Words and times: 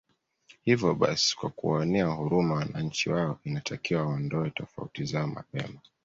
Hivo 0.63 0.93
basi 0.95 1.35
kwa 1.37 1.49
kuwaonea 1.49 2.05
huruma 2.07 2.55
wananchi 2.55 3.09
wao 3.09 3.39
inatakiwa 3.43 4.05
waondoe 4.05 4.49
tofauti 4.49 5.05
zao 5.05 5.27
mapema 5.27 5.79